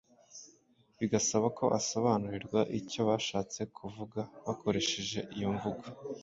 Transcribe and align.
Bigasaba 0.99 1.47
ko 1.57 1.65
asobanurirwa 1.79 2.59
icyo 2.79 3.01
bashatse 3.09 3.59
kuvuga 3.77 4.19
bakoresheje 4.45 5.19
iyo 5.35 5.49
mvugo 5.55 5.85